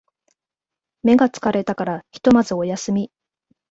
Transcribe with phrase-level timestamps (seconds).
[1.03, 3.11] 目が疲れたからひとまずお休み